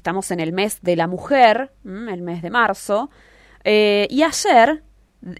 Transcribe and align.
Estamos 0.00 0.30
en 0.30 0.40
el 0.40 0.54
mes 0.54 0.78
de 0.80 0.96
la 0.96 1.06
mujer, 1.06 1.74
el 1.84 2.22
mes 2.22 2.40
de 2.40 2.48
marzo, 2.48 3.10
eh, 3.64 4.06
y 4.08 4.22
ayer 4.22 4.82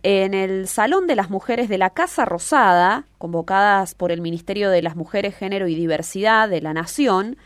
en 0.02 0.34
el 0.34 0.68
Salón 0.68 1.06
de 1.06 1.17
las 1.17 1.30
Mujeres 1.30 1.71
de 1.71 1.79
la 1.79 1.88
Casa 1.88 2.26
Rosada, 2.26 3.06
convocadas 3.16 3.94
por 3.94 4.12
el 4.12 4.20
Ministerio 4.20 4.68
de 4.68 4.82
las 4.82 4.96
Mujeres, 4.96 5.34
Género 5.34 5.66
y 5.66 5.74
Diversidad 5.74 6.46
de 6.50 6.60
la 6.60 6.74
Nación, 6.74 7.38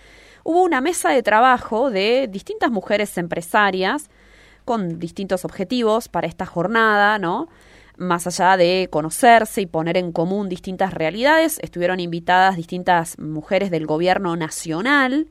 hubo 0.42 0.64
una 0.64 0.80
mesa 0.80 1.10
de 1.10 1.22
trabajo 1.22 1.88
de 1.88 2.26
distintas 2.28 2.72
mujeres 2.72 3.16
empresarias 3.16 4.10
con 4.64 4.98
distintos 4.98 5.44
objetivos 5.44 6.08
para 6.08 6.26
esta 6.26 6.46
jornada, 6.46 7.20
¿no? 7.20 7.46
Más 7.96 8.26
allá 8.26 8.56
de 8.56 8.88
conocerse 8.90 9.60
y 9.60 9.66
poner 9.66 9.98
en 9.98 10.10
común 10.10 10.48
distintas 10.48 10.92
realidades, 10.92 11.60
estuvieron 11.62 12.00
invitadas 12.00 12.56
distintas 12.56 13.16
mujeres 13.20 13.70
del 13.70 13.86
gobierno 13.86 14.34
nacional, 14.34 15.28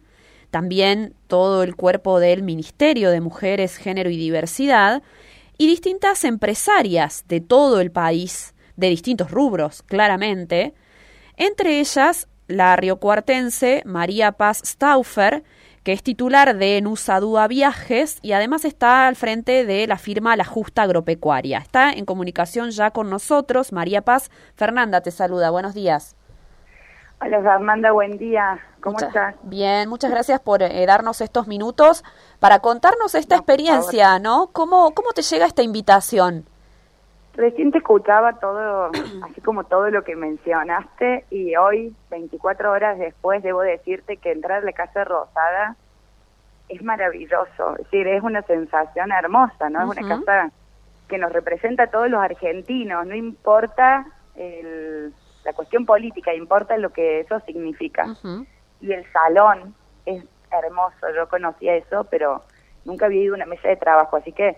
también 0.54 1.16
todo 1.26 1.64
el 1.64 1.76
cuerpo 1.76 2.20
del 2.20 2.44
Ministerio 2.44 3.10
de 3.10 3.22
Mujeres, 3.22 3.76
Género 3.76 4.12
y 4.12 4.18
Diversidad, 4.18 5.02
y 5.58 5.66
distintas 5.66 6.24
empresarias 6.26 7.26
de 7.28 7.42
todo 7.42 7.82
el 7.82 7.90
país, 7.90 8.54
de 8.76 8.90
distintos 8.90 9.32
rubros, 9.32 9.82
claramente, 9.82 10.76
entre 11.38 11.80
ellas 11.80 12.28
la 12.48 12.76
riocuartense 12.76 13.82
María 13.84 14.34
Paz 14.34 14.62
Stauffer, 14.64 15.44
que 15.82 15.92
es 15.92 16.04
titular 16.04 16.56
de 16.56 16.80
Nusadúa 16.82 17.48
Viajes 17.48 18.20
y 18.22 18.34
además 18.34 18.64
está 18.64 19.08
al 19.08 19.16
frente 19.16 19.66
de 19.66 19.88
la 19.88 19.98
firma 19.98 20.36
La 20.36 20.46
Justa 20.46 20.84
Agropecuaria. 20.84 21.58
Está 21.58 21.92
en 21.92 22.06
comunicación 22.06 22.70
ya 22.70 22.92
con 22.92 23.10
nosotros. 23.10 23.72
María 23.72 24.04
Paz 24.04 24.30
Fernanda 24.56 25.02
te 25.02 25.10
saluda. 25.10 25.50
Buenos 25.50 25.74
días. 25.74 26.16
Hola 27.26 27.42
Fernanda, 27.42 27.92
buen 27.94 28.18
día. 28.18 28.60
¿Cómo 28.82 29.00
estás? 29.00 29.36
Bien, 29.44 29.88
muchas 29.88 30.12
gracias 30.12 30.42
por 30.42 30.62
eh, 30.62 30.86
darnos 30.86 31.22
estos 31.22 31.48
minutos 31.48 32.04
para 32.42 32.60
contarnos 32.60 33.16
esta 33.16 33.36
experiencia, 33.38 34.20
¿no? 34.20 34.50
¿Cómo, 34.52 34.94
¿Cómo 34.94 35.12
te 35.16 35.22
llega 35.22 35.46
esta 35.46 35.64
invitación? 35.64 36.44
Recién 37.34 37.72
te 37.72 37.78
escuchaba 37.78 38.34
todo, 38.40 38.92
así 39.24 39.40
como 39.40 39.64
todo 39.64 39.90
lo 39.90 40.04
que 40.04 40.18
mencionaste, 40.18 41.24
y 41.30 41.56
hoy, 41.56 41.96
24 42.12 42.72
horas 42.72 43.00
después, 43.00 43.42
debo 43.42 43.62
decirte 43.62 44.18
que 44.18 44.34
entrar 44.34 44.62
a 44.62 44.66
la 44.66 44.74
Casa 44.74 45.06
Rosada 45.06 45.78
es 46.68 46.84
maravilloso. 46.84 47.78
Es 47.78 47.86
decir, 47.86 48.06
es 48.06 48.22
una 48.22 48.42
sensación 48.42 49.14
hermosa, 49.14 49.70
¿no? 49.70 49.90
Es 49.90 49.98
una 49.98 50.20
casa 50.20 50.52
que 51.08 51.18
nos 51.18 51.32
representa 51.32 51.84
a 51.84 51.88
todos 51.88 52.10
los 52.10 52.22
argentinos, 52.22 53.08
no 53.08 53.16
importa 53.16 54.08
la 55.44 55.54
cuestión 55.54 55.86
política, 55.86 56.34
importa 56.34 56.78
lo 56.78 56.92
que 56.92 57.20
eso 57.20 57.40
significa. 57.42 58.16
Y 58.82 58.92
el 58.92 59.06
salón 59.12 59.76
es 60.06 60.24
hermoso, 60.52 61.08
yo 61.16 61.28
conocía 61.28 61.76
eso, 61.76 62.06
pero 62.06 62.44
nunca 62.86 63.06
había 63.06 63.24
ido 63.24 63.34
a 63.34 63.38
una 63.38 63.46
mesa 63.46 63.68
de 63.68 63.76
trabajo, 63.76 64.18
así 64.18 64.32
que 64.32 64.58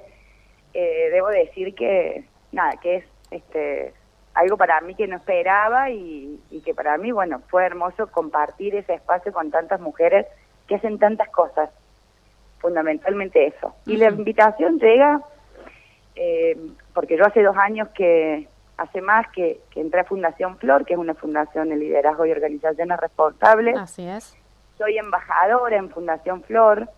eh, 0.74 1.10
debo 1.12 1.30
decir 1.30 1.74
que 1.74 2.26
nada, 2.52 2.74
que 2.82 2.98
es 2.98 3.06
este 3.32 3.94
algo 4.34 4.58
para 4.58 4.82
mí 4.82 4.96
que 4.96 5.08
no 5.08 5.16
esperaba 5.16 5.90
y, 5.90 6.42
que 6.66 6.74
para 6.74 6.98
mí, 6.98 7.12
bueno, 7.12 7.42
fue 7.48 7.66
hermoso 7.66 8.08
compartir 8.08 8.76
ese 8.76 8.96
espacio 8.96 9.32
con 9.32 9.50
tantas 9.50 9.80
mujeres 9.80 10.26
que 10.68 10.76
hacen 10.76 11.00
tantas 11.00 11.30
cosas, 11.30 11.70
fundamentalmente 12.60 13.48
eso. 13.48 13.74
Y 13.86 13.96
la 13.96 14.10
invitación 14.10 14.78
llega 14.78 15.22
eh, 16.16 16.58
porque 16.94 17.18
yo 17.18 17.26
hace 17.26 17.44
dos 17.44 17.56
años 17.56 17.88
que, 17.96 18.50
hace 18.78 19.02
más 19.02 19.28
que, 19.32 19.62
que 19.72 19.82
entré 19.82 20.02
a 20.02 20.06
Fundación 20.06 20.58
Flor, 20.58 20.86
que 20.86 20.94
es 20.94 21.00
una 21.00 21.14
fundación 21.14 21.70
de 21.70 21.78
liderazgo 21.78 22.26
y 22.26 22.32
organizaciones 22.32 23.00
responsables. 23.00 23.78
Así 23.78 24.08
es. 24.08 24.36
Soy 24.78 24.98
embajadora 24.98 25.78
en 25.78 25.90
Fundación 25.90 26.44
Flor, 26.44 26.90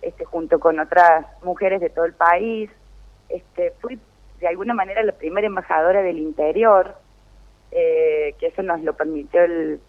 este, 0.00 0.24
junto 0.24 0.58
con 0.58 0.80
otras 0.80 1.26
mujeres 1.42 1.80
de 1.80 1.90
todo 1.90 2.04
el 2.04 2.14
país. 2.14 2.70
Este, 3.28 3.72
fui 3.80 3.98
de 4.40 4.48
alguna 4.48 4.74
manera 4.74 5.02
la 5.04 5.12
primera 5.12 5.46
embajadora 5.46 6.02
del 6.02 6.18
interior, 6.18 6.96
eh, 7.70 8.34
que 8.40 8.48
eso 8.48 8.62
nos 8.62 8.82
lo 8.82 8.94
permitió 8.94 9.42
el, 9.44 9.80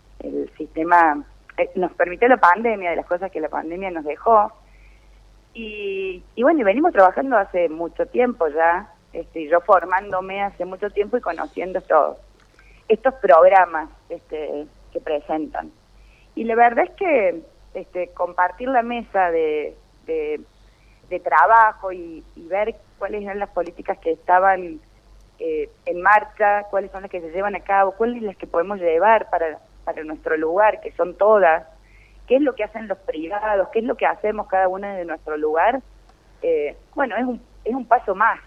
sistema, 0.57 1.25
eh, 1.57 1.69
nos 1.75 1.91
permitió 1.94 2.30
la 2.30 2.38
pandemia, 2.38 2.91
de 2.91 2.96
las 2.96 3.06
cosas 3.07 3.31
que 3.31 3.41
la 3.41 3.50
pandemia 3.50 3.90
nos 3.90 4.06
dejó. 4.06 4.52
Y, 5.56 6.24
y 6.36 6.44
bueno, 6.44 6.62
y 6.62 6.63
venimos 6.63 6.94
trabajando 6.94 7.38
hace 7.38 7.68
mucho 7.68 8.06
tiempo 8.06 8.47
ya, 8.47 8.93
este, 9.13 9.47
yo 9.47 9.62
formándome 9.62 10.41
hace 10.41 10.66
mucho 10.66 10.90
tiempo 10.90 11.18
y 11.18 11.22
conociendo 11.22 11.79
estos, 11.79 12.18
estos 12.88 13.13
programas 13.16 13.90
este, 14.09 14.66
que 14.91 15.00
presentan. 15.00 15.72
Y 16.35 16.44
la 16.46 16.56
verdad 16.56 16.85
es 16.85 16.91
que 16.96 17.41
este, 17.74 18.09
compartir 18.09 18.69
la 18.69 18.81
mesa 18.81 19.31
de, 19.31 19.75
de, 20.06 20.40
trabajo 21.24 21.91
y, 21.91 22.24
ver 22.35 22.75
cuáles 22.97 23.22
eran 23.22 23.38
las 23.38 23.50
políticas 23.50 24.00
que 24.00 24.12
estaban 24.12 24.79
eh, 25.38 25.69
en 25.85 26.01
marcha, 26.01 26.63
cuáles 26.72 26.91
son 26.91 27.03
las 27.03 27.12
que 27.12 27.22
se 27.22 27.30
llevan 27.30 27.56
a 27.56 27.59
cabo, 27.59 27.91
cuáles 27.91 28.24
las 28.24 28.35
que 28.35 28.47
podemos 28.47 28.80
llevar 28.80 29.30
para, 29.30 29.59
para 29.85 30.03
nuestro 30.03 30.35
lugar, 30.38 30.81
que 30.81 30.91
son 30.94 31.16
todas, 31.16 31.68
qué 32.28 32.38
es 32.38 32.41
lo 32.41 32.56
que 32.56 32.63
hacen 32.63 32.88
los 32.88 32.97
privados, 32.97 33.69
qué 33.69 33.80
es 33.80 33.85
lo 33.85 33.95
que 33.95 34.07
hacemos 34.07 34.47
cada 34.47 34.68
una 34.68 34.95
de 34.95 35.06
nuestro 35.06 35.38
lugar. 35.38 35.81
Eh, 36.41 36.75
bueno, 36.95 37.16
es 37.16 37.25
un, 37.25 37.41
es 37.63 37.75
un 37.75 37.85
paso 37.85 38.16
más, 38.16 38.40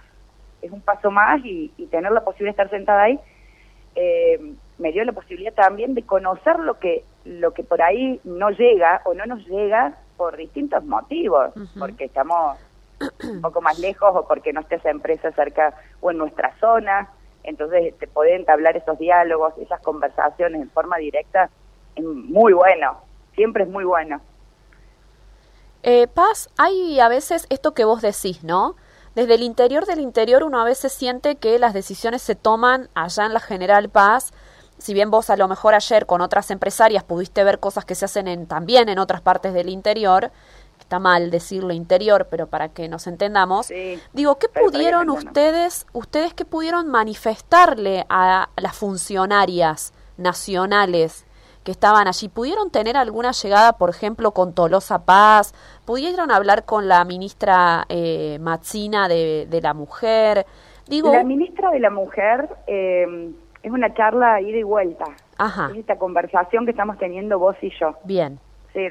es 0.62 0.70
un 0.70 0.80
paso 0.80 1.10
más 1.10 1.40
y, 1.44 1.68
tener 1.90 2.12
la 2.12 2.24
posibilidad 2.24 2.56
de 2.56 2.62
estar 2.62 2.78
sentada 2.78 3.02
ahí 3.02 3.20
eh, 3.94 4.38
me 4.78 4.92
dio 4.92 5.04
la 5.04 5.12
posibilidad 5.12 5.54
también 5.54 5.94
de 5.94 6.02
conocer 6.02 6.58
lo 6.58 6.78
que 6.78 7.04
lo 7.24 7.52
que 7.52 7.64
por 7.64 7.82
ahí 7.82 8.20
no 8.24 8.50
llega 8.50 9.00
o 9.04 9.14
no 9.14 9.26
nos 9.26 9.44
llega 9.46 9.96
por 10.16 10.36
distintos 10.36 10.84
motivos, 10.84 11.52
porque 11.78 12.04
estamos 12.04 12.58
un 13.24 13.42
poco 13.42 13.60
más 13.60 13.78
lejos 13.78 14.10
o 14.14 14.26
porque 14.26 14.52
no 14.52 14.60
esté 14.60 14.76
esa 14.76 14.90
empresa 14.90 15.32
cerca 15.32 15.74
o 16.00 16.10
en 16.10 16.18
nuestra 16.18 16.54
zona. 16.58 17.10
Entonces, 17.42 17.96
te 17.98 18.06
pueden 18.06 18.36
entablar 18.36 18.76
esos 18.76 18.98
diálogos, 18.98 19.54
esas 19.58 19.80
conversaciones 19.80 20.62
en 20.62 20.70
forma 20.70 20.96
directa, 20.96 21.50
es 21.94 22.04
muy 22.04 22.52
bueno, 22.52 22.98
siempre 23.34 23.64
es 23.64 23.68
muy 23.68 23.84
bueno. 23.84 24.20
Eh, 25.82 26.08
Paz, 26.08 26.50
hay 26.56 26.98
a 26.98 27.08
veces 27.08 27.46
esto 27.50 27.72
que 27.74 27.84
vos 27.84 28.02
decís, 28.02 28.42
¿no? 28.42 28.74
Desde 29.16 29.34
el 29.34 29.42
interior 29.42 29.86
del 29.86 30.00
interior 30.00 30.44
uno 30.44 30.60
a 30.60 30.64
veces 30.64 30.92
siente 30.92 31.36
que 31.36 31.58
las 31.58 31.72
decisiones 31.72 32.20
se 32.20 32.34
toman 32.34 32.90
allá 32.92 33.24
en 33.24 33.32
la 33.32 33.40
General 33.40 33.88
Paz, 33.88 34.34
si 34.76 34.92
bien 34.92 35.10
vos 35.10 35.30
a 35.30 35.38
lo 35.38 35.48
mejor 35.48 35.72
ayer 35.72 36.04
con 36.04 36.20
otras 36.20 36.50
empresarias 36.50 37.02
pudiste 37.02 37.42
ver 37.42 37.58
cosas 37.58 37.86
que 37.86 37.94
se 37.94 38.04
hacen 38.04 38.28
en, 38.28 38.46
también 38.46 38.90
en 38.90 38.98
otras 38.98 39.22
partes 39.22 39.54
del 39.54 39.70
interior, 39.70 40.32
está 40.78 40.98
mal 40.98 41.30
decirlo 41.30 41.72
interior, 41.72 42.28
pero 42.30 42.46
para 42.46 42.68
que 42.68 42.90
nos 42.90 43.06
entendamos, 43.06 43.72
digo, 44.12 44.36
¿qué 44.36 44.50
pudieron 44.50 45.08
ustedes, 45.08 45.86
ustedes 45.94 46.34
qué 46.34 46.44
pudieron 46.44 46.88
manifestarle 46.88 48.04
a 48.10 48.50
las 48.56 48.76
funcionarias 48.76 49.94
nacionales 50.18 51.24
que 51.64 51.72
estaban 51.72 52.06
allí? 52.06 52.28
¿Pudieron 52.28 52.70
tener 52.70 52.98
alguna 52.98 53.32
llegada, 53.32 53.78
por 53.78 53.88
ejemplo, 53.88 54.32
con 54.32 54.52
Tolosa 54.52 55.06
Paz? 55.06 55.54
¿Pudieron 55.86 56.32
hablar 56.32 56.64
con 56.64 56.88
la 56.88 57.04
ministra 57.04 57.84
eh, 57.88 58.38
Matzina 58.40 59.08
de, 59.08 59.60
la 59.62 59.72
Mujer? 59.72 60.44
Digo, 60.88 61.12
la 61.12 61.22
ministra 61.22 61.70
de 61.70 61.78
la 61.78 61.90
Mujer 61.90 62.48
eh, 62.66 63.32
es 63.62 63.70
una 63.70 63.94
charla 63.94 64.40
ida 64.40 64.58
y 64.58 64.62
vuelta. 64.64 65.04
Ajá. 65.38 65.70
Es 65.72 65.78
esta 65.78 65.96
conversación 65.96 66.64
que 66.64 66.72
estamos 66.72 66.98
teniendo 66.98 67.38
vos 67.38 67.56
y 67.62 67.70
yo. 67.78 67.94
Bien. 68.04 68.38
Sí, 68.72 68.88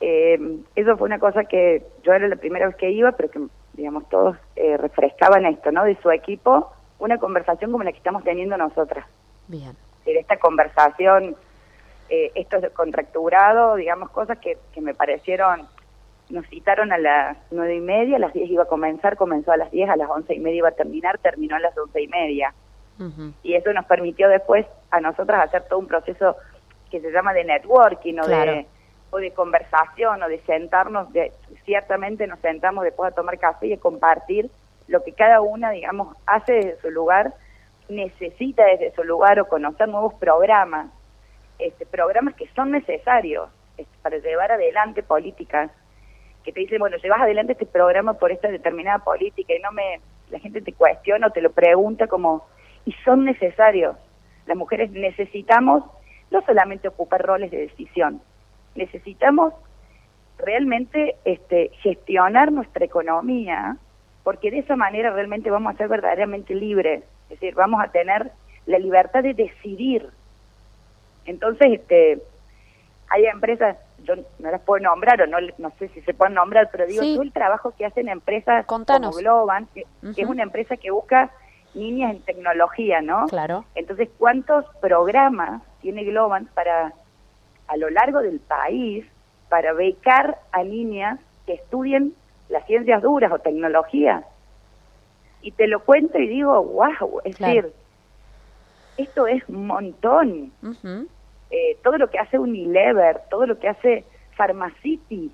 eh, 0.00 0.58
eso 0.76 0.96
fue 0.98 1.06
una 1.06 1.18
cosa 1.18 1.44
que 1.44 1.82
yo 2.02 2.12
era 2.12 2.28
la 2.28 2.36
primera 2.36 2.66
vez 2.66 2.76
que 2.76 2.90
iba, 2.90 3.12
pero 3.12 3.30
que, 3.30 3.40
digamos, 3.72 4.06
todos 4.10 4.36
eh, 4.56 4.76
refrescaban 4.76 5.46
esto, 5.46 5.72
¿no? 5.72 5.84
De 5.84 5.96
su 6.02 6.10
equipo, 6.10 6.70
una 6.98 7.16
conversación 7.18 7.72
como 7.72 7.84
la 7.84 7.92
que 7.92 7.98
estamos 7.98 8.24
teniendo 8.24 8.56
nosotras. 8.58 9.06
Bien. 9.48 9.72
De 10.04 10.18
esta 10.18 10.36
conversación, 10.36 11.36
eh, 12.10 12.30
esto 12.34 12.58
es 12.58 12.70
contracturado, 12.72 13.76
digamos, 13.76 14.10
cosas 14.10 14.38
que, 14.38 14.58
que 14.72 14.80
me 14.82 14.94
parecieron, 14.94 15.66
nos 16.30 16.46
citaron 16.48 16.92
a 16.92 16.98
las 16.98 17.36
nueve 17.50 17.76
y 17.76 17.80
media, 17.80 18.16
a 18.16 18.20
las 18.20 18.32
diez 18.32 18.50
iba 18.50 18.64
a 18.64 18.68
comenzar, 18.68 19.16
comenzó 19.16 19.52
a 19.52 19.56
las 19.56 19.70
diez, 19.70 19.88
a 19.88 19.96
las 19.96 20.08
once 20.08 20.34
y 20.34 20.40
media 20.40 20.58
iba 20.58 20.68
a 20.68 20.72
terminar, 20.72 21.18
terminó 21.18 21.56
a 21.56 21.60
las 21.60 21.76
once 21.76 22.00
y 22.00 22.08
media. 22.08 22.54
Y 23.42 23.54
eso 23.54 23.72
nos 23.72 23.86
permitió 23.86 24.28
después 24.28 24.66
a 24.92 25.00
nosotras 25.00 25.42
hacer 25.42 25.64
todo 25.68 25.80
un 25.80 25.88
proceso 25.88 26.36
que 26.90 27.00
se 27.00 27.10
llama 27.10 27.32
de 27.32 27.42
networking 27.44 28.20
o 28.20 28.26
de 28.26 28.66
o 29.14 29.18
de 29.18 29.30
conversación 29.30 30.20
o 30.24 30.28
de 30.28 30.40
sentarnos, 30.40 31.12
de, 31.12 31.32
ciertamente 31.64 32.26
nos 32.26 32.40
sentamos 32.40 32.82
después 32.82 33.12
a 33.12 33.14
tomar 33.14 33.38
café 33.38 33.68
y 33.68 33.72
a 33.74 33.78
compartir 33.78 34.50
lo 34.88 35.04
que 35.04 35.12
cada 35.12 35.40
una, 35.40 35.70
digamos, 35.70 36.16
hace 36.26 36.54
desde 36.54 36.80
su 36.80 36.90
lugar, 36.90 37.32
necesita 37.88 38.64
desde 38.64 38.92
su 38.92 39.04
lugar 39.04 39.38
o 39.38 39.46
conocer 39.46 39.88
nuevos 39.88 40.14
programas, 40.14 40.88
este, 41.60 41.86
programas 41.86 42.34
que 42.34 42.48
son 42.56 42.72
necesarios 42.72 43.48
este, 43.76 43.96
para 44.02 44.18
llevar 44.18 44.50
adelante 44.50 45.04
políticas, 45.04 45.70
que 46.44 46.52
te 46.52 46.60
dicen, 46.60 46.78
bueno, 46.78 46.96
llevas 46.98 47.22
adelante 47.22 47.52
este 47.52 47.66
programa 47.66 48.14
por 48.14 48.30
esta 48.30 48.48
determinada 48.48 48.98
política 48.98 49.54
y 49.54 49.60
no 49.60 49.72
me, 49.72 50.00
la 50.30 50.38
gente 50.38 50.60
te 50.60 50.72
cuestiona 50.72 51.28
o 51.28 51.30
te 51.30 51.40
lo 51.40 51.50
pregunta 51.50 52.06
como, 52.06 52.46
y 52.84 52.92
son 53.04 53.24
necesarios. 53.24 53.96
Las 54.46 54.56
mujeres 54.56 54.90
necesitamos 54.90 55.84
no 56.30 56.42
solamente 56.42 56.88
ocupar 56.88 57.22
roles 57.22 57.50
de 57.50 57.58
decisión, 57.58 58.20
necesitamos 58.74 59.54
realmente 60.38 61.16
este, 61.24 61.70
gestionar 61.80 62.52
nuestra 62.52 62.84
economía, 62.84 63.76
porque 64.22 64.50
de 64.50 64.58
esa 64.58 64.76
manera 64.76 65.10
realmente 65.10 65.50
vamos 65.50 65.74
a 65.74 65.78
ser 65.78 65.88
verdaderamente 65.88 66.54
libres, 66.54 67.04
es 67.24 67.40
decir, 67.40 67.54
vamos 67.54 67.82
a 67.82 67.88
tener 67.88 68.32
la 68.66 68.78
libertad 68.78 69.22
de 69.22 69.34
decidir. 69.34 70.08
Entonces, 71.26 71.72
este, 71.72 72.20
hay 73.08 73.26
empresas, 73.26 73.76
yo 74.04 74.14
no 74.16 74.50
las 74.50 74.60
puedo 74.60 74.82
nombrar 74.82 75.20
o 75.22 75.26
no, 75.26 75.38
no 75.58 75.70
sé 75.78 75.88
si 75.88 76.00
se 76.02 76.14
pueden 76.14 76.34
nombrar, 76.34 76.68
pero 76.70 76.86
digo, 76.86 77.02
todo 77.02 77.22
el 77.22 77.32
trabajo 77.32 77.72
que 77.76 77.86
hacen 77.86 78.08
empresas 78.08 78.66
como 78.66 79.10
Globan, 79.12 79.66
que, 79.74 79.84
es 80.16 80.26
una 80.26 80.42
empresa 80.42 80.76
que 80.76 80.90
busca 80.90 81.30
niñas 81.74 82.12
en 82.12 82.22
tecnología, 82.22 83.00
¿no? 83.00 83.26
Claro. 83.26 83.64
Entonces, 83.74 84.08
¿cuántos 84.18 84.64
programas 84.80 85.62
tiene 85.80 86.04
Globan 86.04 86.48
para, 86.54 86.92
a 87.66 87.76
lo 87.76 87.90
largo 87.90 88.20
del 88.20 88.40
país, 88.40 89.04
para 89.48 89.72
becar 89.72 90.38
a 90.52 90.62
niñas 90.62 91.18
que 91.46 91.54
estudien 91.54 92.14
las 92.48 92.66
ciencias 92.66 93.02
duras 93.02 93.32
o 93.32 93.38
tecnología? 93.38 94.24
Y 95.42 95.50
te 95.52 95.66
lo 95.66 95.80
cuento 95.80 96.18
y 96.18 96.28
digo, 96.28 96.62
wow, 96.62 97.20
es 97.24 97.38
decir, 97.38 97.72
esto 98.96 99.26
es 99.26 99.42
un 99.48 99.66
montón. 99.66 100.52
Eh, 101.56 101.78
todo 101.84 101.98
lo 101.98 102.10
que 102.10 102.18
hace 102.18 102.36
Unilever, 102.36 103.20
todo 103.30 103.46
lo 103.46 103.60
que 103.60 103.68
hace 103.68 104.04
Pharmacity. 104.36 105.30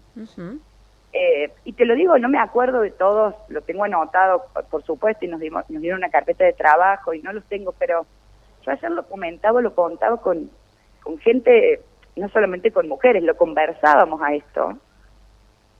Eh, 1.14 1.50
y 1.64 1.72
te 1.72 1.87
lo 1.87 1.94
digo, 1.94 2.19
no 2.19 2.28
me 2.28 2.38
acuerdo 2.38 2.82
de 2.82 2.90
todos, 2.90 3.34
lo 3.49 3.62
tengo 3.62 3.84
anotado, 3.84 4.44
por 4.70 4.82
supuesto, 4.82 5.25
y 5.25 5.28
nos, 5.28 5.40
dimos, 5.40 5.64
nos 5.70 5.81
dieron 5.81 6.00
una 6.00 6.11
carpeta 6.11 6.44
de 6.44 6.52
trabajo 6.52 7.14
y 7.14 7.22
no 7.22 7.32
los 7.32 7.43
tengo, 7.44 7.72
pero 7.72 8.05
yo 8.61 8.70
ayer 8.70 8.90
lo 8.90 9.05
comentaba, 9.05 9.62
lo 9.62 9.75
contaba 9.75 10.19
con, 10.19 10.50
con 11.02 11.19
gente, 11.20 11.81
no 12.17 12.28
solamente 12.28 12.70
con 12.70 12.87
mujeres, 12.87 13.23
lo 13.23 13.34
conversábamos 13.34 14.20
a 14.20 14.34
esto. 14.34 14.76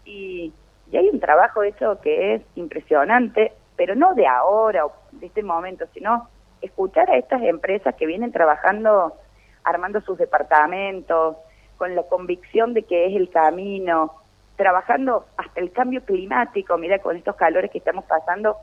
Y, 0.07 0.55
y 0.91 0.97
hay 0.97 1.11
un 1.11 1.21
trabajo 1.21 1.63
hecho 1.65 2.01
que 2.01 2.37
es 2.37 2.43
impresionante, 2.55 3.53
pero 3.77 3.95
no 3.95 4.15
de 4.15 4.27
ahora 4.27 4.87
o 4.87 4.93
de 5.13 5.27
este 5.27 5.43
momento, 5.43 5.85
sino 5.93 6.31
escuchar 6.63 7.11
a 7.11 7.19
estas 7.19 7.43
empresas 7.43 7.95
que 7.95 8.07
vienen 8.07 8.33
trabajando, 8.33 9.15
armando 9.65 10.01
sus 10.01 10.19
departamentos, 10.19 11.37
con 11.77 11.95
la 11.95 12.03
convicción 12.05 12.75
de 12.75 12.83
que 12.83 13.07
es 13.07 13.17
el 13.17 13.31
camino, 13.31 14.15
trabajando 14.57 15.27
hasta 15.37 15.61
el 15.61 15.73
cambio 15.73 16.05
climático, 16.05 16.77
mira, 16.77 16.99
con 16.99 17.17
estos 17.17 17.37
calores 17.37 17.71
que 17.71 17.79
estamos 17.79 18.05
pasando, 18.05 18.57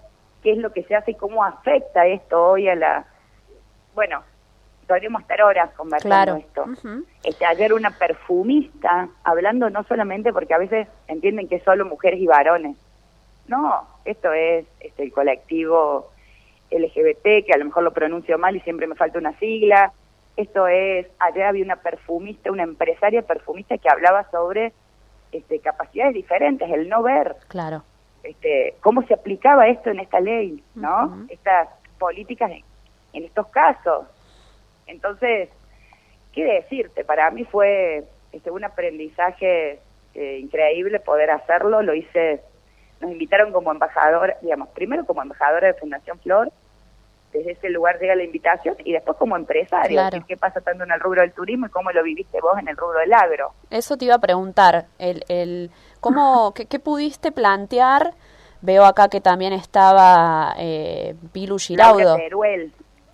qué 0.44 0.52
es 0.52 0.58
lo 0.60 0.72
que 0.72 0.84
se 0.84 0.96
hace 0.96 1.12
y 1.12 1.16
cómo 1.16 1.44
afecta 1.44 2.06
esto 2.06 2.52
hoy 2.52 2.70
a 2.70 2.76
la... 2.76 3.06
Bueno, 3.96 4.24
podríamos 4.88 5.22
estar 5.22 5.42
horas 5.42 5.72
conversando 5.76 6.36
esto. 6.36 6.66
este, 7.24 7.46
ayer 7.46 7.74
una 7.74 7.92
perfumista, 7.92 9.10
hablando 9.24 9.70
no 9.70 9.84
solamente 9.84 10.32
porque 10.32 10.54
a 10.54 10.60
veces 10.60 10.88
entienden 11.08 11.48
que 11.48 11.56
es 11.56 11.64
solo 11.64 11.86
mujeres 11.86 12.20
y 12.20 12.28
varones, 12.28 12.78
no, 13.48 13.88
esto 14.06 14.32
es 14.34 14.66
este, 14.80 15.04
el 15.04 15.12
colectivo 15.12 16.12
LGBT, 16.72 17.46
que 17.46 17.54
a 17.54 17.58
lo 17.58 17.66
mejor 17.66 17.84
lo 17.84 17.94
pronuncio 17.94 18.38
mal 18.38 18.56
y 18.56 18.60
siempre 18.62 18.88
me 18.88 18.96
falta 18.96 19.20
una 19.20 19.38
sigla. 19.40 19.94
Esto 20.38 20.68
es, 20.68 21.08
ayer 21.20 21.44
había 21.46 21.66
una 21.66 21.78
perfumista, 21.78 22.52
una 22.52 22.64
empresaria 22.64 23.24
perfumista 23.24 23.78
que 23.78 23.90
hablaba 23.90 24.30
sobre 24.30 24.72
este, 25.32 25.60
capacidades 25.60 26.14
diferentes, 26.14 26.70
el 26.70 26.88
no 26.88 27.02
ver. 27.04 27.36
Claro. 27.48 27.84
Este, 28.24 28.76
cómo 28.82 29.02
se 29.04 29.14
aplicaba 29.14 29.68
esto 29.68 29.90
en 29.90 30.00
esta 30.00 30.20
ley, 30.20 30.64
¿no? 30.76 31.26
Estas 31.30 31.70
políticas 31.98 32.52
en, 32.52 33.24
estos 33.24 33.48
casos. 33.48 34.06
Entonces, 34.86 35.50
¿qué 36.34 36.46
decirte? 36.46 37.04
Para 37.04 37.32
mí 37.32 37.44
fue 37.46 38.04
este, 38.32 38.52
un 38.52 38.64
aprendizaje 38.64 39.80
eh, 40.14 40.40
increíble 40.40 41.00
poder 41.00 41.32
hacerlo. 41.32 41.82
Lo 41.82 41.96
hice 41.96 42.42
nos 43.02 43.12
invitaron 43.12 43.52
como 43.52 43.72
embajadora, 43.72 44.38
digamos, 44.42 44.70
primero 44.70 45.06
como 45.06 45.22
embajadora 45.22 45.68
de 45.68 45.74
Fundación 45.76 46.20
Flor, 46.20 46.52
desde 47.38 47.52
ese 47.52 47.70
lugar 47.70 48.00
llega 48.00 48.16
la 48.16 48.24
invitación, 48.24 48.76
y 48.84 48.94
después 48.94 49.18
como 49.18 49.36
empresaria, 49.36 50.10
qué 50.28 50.38
pasa 50.38 50.62
tanto 50.62 50.84
en 50.84 50.92
el 50.92 51.00
rubro 51.00 51.22
del 51.22 51.34
turismo 51.34 51.68
y 51.68 51.70
cómo 51.70 51.92
lo 51.92 52.04
viviste 52.04 52.40
vos 52.42 52.58
en 52.60 52.68
el 52.68 52.78
rubro 52.78 53.00
del 53.00 53.14
agro. 53.14 53.54
Eso 53.70 53.98
te 53.98 54.06
iba 54.06 54.16
a 54.16 54.20
preguntar, 54.20 54.86
el, 55.00 55.24
el, 55.28 55.72
¿cómo, 56.00 56.54
qué, 56.70 56.80
pudiste 56.80 57.32
plantear? 57.32 58.14
Veo 58.62 58.86
acá 58.86 59.08
que 59.08 59.22
también 59.22 59.54
estaba 59.54 60.56
eh, 60.58 61.16
Pilu 61.32 61.60
Giraudo. 61.60 62.18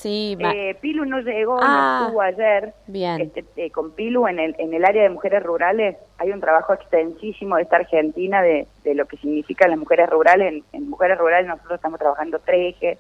Sí, 0.04 0.36
eh, 0.38 0.76
Pilu 0.82 1.06
no 1.06 1.22
llegó, 1.22 1.56
no 1.56 1.62
ah, 1.64 2.02
estuvo 2.04 2.22
ayer. 2.22 2.74
Bien. 2.88 3.22
Este, 3.22 3.46
eh, 3.56 3.72
con 3.72 3.92
Pilu 3.92 4.28
en 4.28 4.38
el, 4.38 4.54
en 4.58 4.74
el 4.74 4.84
área 4.84 5.04
de 5.04 5.10
mujeres 5.10 5.42
rurales 5.42 5.96
hay 6.18 6.32
un 6.32 6.42
trabajo 6.42 6.74
extensísimo 6.74 7.56
de 7.56 7.62
esta 7.62 7.78
Argentina 7.78 8.42
de, 8.42 8.68
de 8.84 8.96
lo 8.96 9.06
que 9.06 9.16
significan 9.16 9.70
las 9.70 9.80
mujeres 9.80 10.10
rurales. 10.10 10.62
En, 10.74 10.90
mujeres 10.90 11.18
rurales 11.18 11.48
nosotros 11.48 11.76
estamos 11.76 12.00
trabajando 12.00 12.40
tres 12.40 12.76
ejes, 12.76 13.00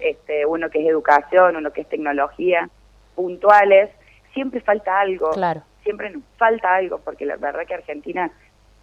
este, 0.00 0.46
uno 0.46 0.70
que 0.70 0.80
es 0.80 0.88
educación, 0.88 1.56
uno 1.56 1.72
que 1.72 1.82
es 1.82 1.88
tecnología, 1.88 2.68
puntuales. 3.14 3.90
Siempre 4.34 4.60
falta 4.60 5.00
algo. 5.00 5.30
Claro. 5.30 5.62
Siempre 5.82 6.10
nos 6.10 6.22
falta 6.36 6.74
algo, 6.74 6.98
porque 6.98 7.24
la 7.24 7.36
verdad 7.36 7.66
que 7.66 7.74
Argentina, 7.74 8.30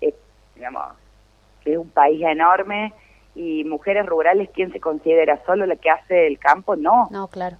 es, 0.02 0.14
digamos, 0.56 0.84
es 1.66 1.78
un 1.78 1.90
país 1.90 2.22
enorme 2.24 2.94
y 3.36 3.64
mujeres 3.64 4.06
rurales, 4.06 4.50
¿quién 4.54 4.72
se 4.72 4.80
considera? 4.80 5.42
¿Solo 5.46 5.66
la 5.66 5.76
que 5.76 5.90
hace 5.90 6.28
el 6.28 6.40
campo? 6.40 6.76
No. 6.76 7.08
No, 7.12 7.28
claro. 7.28 7.58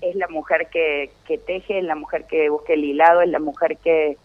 Es 0.00 0.16
la 0.16 0.26
mujer 0.28 0.68
que, 0.72 1.10
que 1.26 1.38
teje, 1.38 1.78
es 1.78 1.84
la 1.84 1.94
mujer 1.94 2.24
que 2.24 2.48
busca 2.48 2.72
el 2.72 2.84
hilado, 2.84 3.22
es 3.22 3.28
la 3.28 3.38
mujer 3.38 3.76
que 3.76 4.16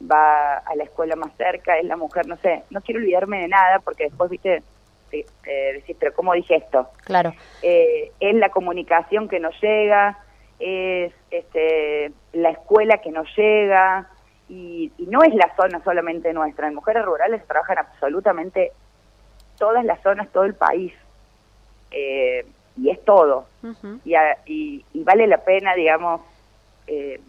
va 0.00 0.58
a 0.58 0.76
la 0.76 0.84
escuela 0.84 1.16
más 1.16 1.32
cerca, 1.36 1.78
es 1.78 1.84
la 1.84 1.96
mujer, 1.96 2.28
no 2.28 2.36
sé, 2.36 2.62
no 2.70 2.80
quiero 2.80 3.00
olvidarme 3.00 3.40
de 3.40 3.48
nada 3.48 3.80
porque 3.80 4.04
después, 4.04 4.30
viste, 4.30 4.62
eh, 5.12 5.72
decir, 5.74 5.96
pero 5.98 6.14
¿cómo 6.14 6.32
dije 6.34 6.56
esto? 6.56 6.88
Claro. 7.04 7.32
Eh, 7.62 8.12
es 8.20 8.34
la 8.34 8.50
comunicación 8.50 9.28
que 9.28 9.40
nos 9.40 9.60
llega, 9.60 10.18
es 10.58 11.12
este, 11.30 12.12
la 12.32 12.50
escuela 12.50 12.98
que 12.98 13.10
nos 13.10 13.28
llega, 13.36 14.08
y, 14.48 14.90
y, 14.96 15.06
no 15.06 15.22
es 15.22 15.34
la 15.34 15.54
zona 15.56 15.82
solamente 15.84 16.32
nuestra. 16.32 16.68
En 16.68 16.74
mujeres 16.74 17.04
rurales 17.04 17.46
trabajan 17.46 17.78
absolutamente 17.78 18.72
todas 19.58 19.84
las 19.84 20.00
zonas, 20.02 20.28
todo 20.32 20.44
el 20.44 20.54
país. 20.54 20.92
Eh, 21.90 22.46
y 22.76 22.90
es 22.90 23.04
todo. 23.04 23.46
y, 24.04 24.84
y, 24.92 25.02
vale 25.02 25.26
la 25.26 25.38
pena, 25.38 25.74
digamos, 25.74 26.20
eh, 26.86 27.20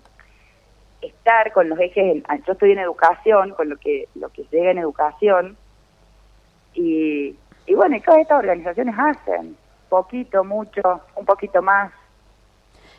estar 1.02 1.52
con 1.52 1.70
los 1.70 1.80
ejes. 1.80 2.24
yo 2.46 2.54
estoy 2.54 2.72
en 2.72 2.80
educación, 2.80 3.52
con 3.52 3.70
lo 3.70 3.78
que 3.78 4.08
lo 4.16 4.30
que 4.30 4.44
llega 4.52 4.72
en 4.72 4.78
educación. 4.78 5.58
Y, 6.74 7.36
y 7.70 7.76
bueno, 7.76 7.96
y 7.96 8.02
todas 8.02 8.22
estas 8.22 8.40
organizaciones 8.40 8.96
hacen 8.98 9.56
poquito, 9.90 10.44
mucho, 10.44 10.82
un 11.16 11.26
poquito 11.26 11.62
más. 11.62 11.92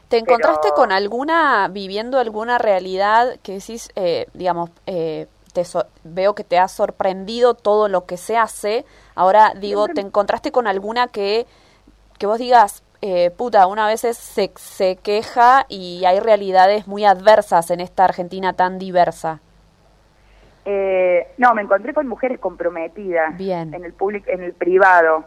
¿Te 0.08 0.18
encontraste 0.18 0.70
con 0.74 0.92
alguna, 0.92 1.68
viviendo 1.68 2.18
alguna 2.18 2.56
realidad 2.58 3.38
que 3.42 3.54
decís, 3.54 3.90
eh, 3.96 4.26
digamos, 4.32 4.70
eh, 4.86 5.26
te 5.52 5.64
veo 6.04 6.34
que 6.36 6.44
te 6.44 6.58
ha 6.58 6.68
sorprendido 6.68 7.54
todo 7.54 7.88
lo 7.88 8.06
que 8.06 8.16
se 8.16 8.36
hace. 8.36 8.84
Ahora 9.16 9.52
digo, 9.56 9.88
¿te 9.88 10.00
encontraste 10.00 10.52
con 10.52 10.68
alguna 10.68 11.08
que, 11.08 11.46
que 12.18 12.26
vos 12.26 12.38
digas, 12.38 12.84
eh, 13.02 13.30
puta, 13.30 13.66
una 13.66 13.88
vez 13.88 14.00
se, 14.00 14.52
se 14.54 14.96
queja 14.96 15.66
y 15.68 16.04
hay 16.04 16.20
realidades 16.20 16.86
muy 16.86 17.04
adversas 17.04 17.72
en 17.72 17.80
esta 17.80 18.04
Argentina 18.04 18.52
tan 18.52 18.78
diversa? 18.78 19.40
Eh, 20.64 21.26
no, 21.38 21.54
me 21.54 21.62
encontré 21.62 21.94
con 21.94 22.06
mujeres 22.06 22.38
comprometidas 22.38 23.36
Bien. 23.36 23.72
en 23.72 23.84
el 23.84 23.92
público, 23.92 24.30
en 24.30 24.42
el 24.42 24.52
privado. 24.52 25.24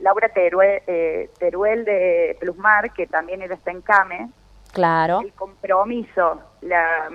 Laura 0.00 0.28
Teruel, 0.30 0.82
eh, 0.86 1.30
Teruel 1.38 1.84
de 1.84 2.36
Plusmar, 2.40 2.92
que 2.92 3.06
también 3.06 3.42
era 3.42 3.54
está 3.54 3.70
en 3.70 3.82
CAME. 3.82 4.30
Claro. 4.72 5.20
El 5.20 5.32
compromiso, 5.32 6.40
la 6.62 7.08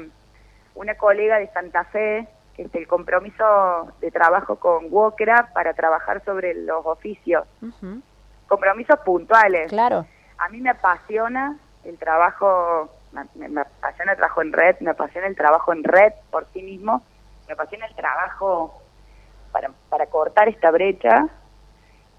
una 0.78 0.96
colega 0.96 1.40
de 1.40 1.48
Santa 1.48 1.84
Fe, 1.86 2.28
este, 2.58 2.80
el 2.80 2.88
compromiso 2.88 3.92
de 4.00 4.12
trabajo 4.12 4.56
con 4.56 4.88
WOCRA 4.90 5.50
para 5.54 5.74
trabajar 5.74 6.24
sobre 6.24 6.54
los 6.54 6.86
oficios. 6.86 7.44
Compromisos 8.48 9.00
puntuales. 9.00 9.70
Claro. 9.70 10.06
A 10.38 10.50
mí 10.50 10.62
me 10.62 10.70
apasiona 10.70 11.58
el 11.84 11.98
trabajo, 11.98 12.90
me, 13.12 13.62
apasiona 13.62 14.12
el 14.14 14.18
trabajo 14.18 14.42
en 14.42 14.54
red, 14.54 14.76
me 14.80 14.92
apasiona 14.92 15.28
el 15.28 15.36
trabajo 15.36 15.74
en 15.74 15.84
red 15.84 16.14
por 16.32 16.48
sí 16.54 16.62
mismo, 16.62 17.04
me 17.48 17.54
apasiona 17.54 17.86
el 17.86 17.96
trabajo 17.96 18.82
para, 19.52 19.72
para 19.90 20.08
cortar 20.08 20.50
esta 20.50 20.72
brecha 20.72 21.28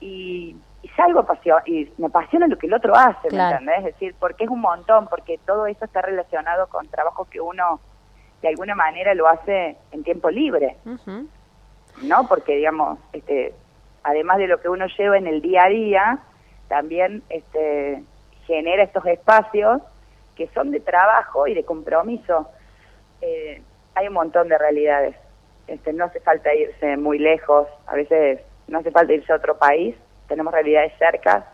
y, 0.01 0.57
y 0.83 0.89
salgo 0.91 1.25
pasión, 1.25 1.61
y 1.67 1.91
me 1.99 2.07
apasiona 2.07 2.47
lo 2.47 2.57
que 2.57 2.67
el 2.67 2.75
otro 2.75 2.95
hace, 2.95 3.31
¿me 3.31 3.43
entendés? 3.43 3.79
Es 3.79 3.85
decir, 3.85 4.15
porque 4.19 4.45
es 4.45 4.51
un 4.51 4.61
montón, 4.61 5.09
porque 5.09 5.39
todo 5.45 5.67
eso 5.67 5.85
está 5.85 6.03
relacionado 6.03 6.69
con 6.69 6.87
trabajos 6.89 7.29
que 7.29 7.41
uno 7.41 7.81
de 8.43 8.49
alguna 8.49 8.75
manera 8.75 9.15
lo 9.15 9.27
hace 9.27 9.77
en 9.91 10.05
tiempo 10.05 10.31
libre, 10.31 10.77
¿no? 12.03 12.29
Porque, 12.29 12.57
digamos, 12.57 12.99
este, 13.13 13.53
además 14.05 14.39
de 14.39 14.47
lo 14.47 14.61
que 14.61 14.69
uno 14.69 14.87
lleva 14.97 15.19
en 15.19 15.27
el 15.27 15.43
día 15.43 15.65
a 15.65 15.69
día, 15.69 16.19
también 16.69 17.25
este, 17.29 18.05
genera 18.47 18.85
estos 18.85 19.05
espacios 19.07 19.83
que 20.37 20.49
son 20.55 20.71
de 20.71 20.79
trabajo 20.79 21.49
y 21.49 21.55
de 21.55 21.65
compromiso. 21.65 22.49
Eh, 23.21 23.61
hay 23.99 24.09
un 24.09 24.15
montón 24.15 24.49
de 24.49 24.57
realidades. 24.57 25.17
este, 25.67 25.93
no 25.93 26.05
hace 26.05 26.21
falta 26.21 26.55
irse 26.55 26.97
muy 26.97 27.19
lejos, 27.19 27.69
a 27.87 27.95
veces 27.95 28.41
no 28.69 28.79
hace 28.79 28.91
falta 28.91 29.13
irse 29.13 29.33
a 29.33 29.37
otro 29.37 29.59
país, 29.59 29.95
tenemos 30.29 30.53
realidades 30.53 30.93
cercas, 30.99 31.45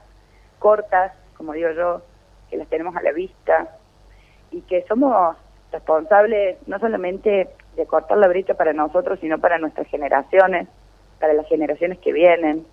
cortas, 0.59 1.13
como 1.37 1.53
digo 1.53 1.71
yo, 1.73 2.03
que 2.51 2.57
las 2.57 2.69
tenemos 2.69 2.95
a 2.97 3.03
la 3.03 3.13
vista 3.13 3.77
y 4.51 4.61
que 4.63 4.85
somos 4.87 5.37
responsables 5.73 6.59
no 6.69 6.79
solamente 6.79 7.49
de 7.75 7.87
cortar 7.87 8.19
la 8.19 8.29
brecha 8.29 8.55
para 8.55 8.73
nosotros, 8.73 9.19
sino 9.21 9.39
para 9.39 9.59
nuestras 9.59 9.89
generaciones, 9.89 10.69
para 11.19 11.33
las 11.33 11.49
generaciones 11.49 11.99
que 11.99 12.13
vienen. 12.13 12.67